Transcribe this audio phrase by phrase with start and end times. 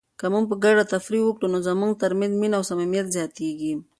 [0.19, 3.73] که موږ په ګډه تفریح وکړو نو زموږ ترمنځ مینه او صمیمیت زیاتیږي.